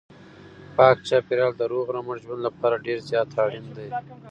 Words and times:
پاک 0.75 0.97
چاپیریال 1.07 1.53
د 1.57 1.61
روغ 1.71 1.85
رمټ 1.95 2.17
ژوند 2.25 2.41
لپاره 2.47 2.83
ډېر 2.85 2.99
زیات 3.09 3.29
اړین 3.43 3.65
دی. 3.77 3.87